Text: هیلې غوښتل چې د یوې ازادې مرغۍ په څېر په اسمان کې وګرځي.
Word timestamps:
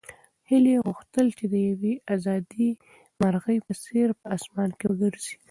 هیلې 0.49 0.75
غوښتل 0.85 1.27
چې 1.37 1.45
د 1.53 1.55
یوې 1.69 1.93
ازادې 2.15 2.67
مرغۍ 3.21 3.57
په 3.67 3.73
څېر 3.83 4.07
په 4.19 4.25
اسمان 4.37 4.69
کې 4.79 4.85
وګرځي. 4.87 5.35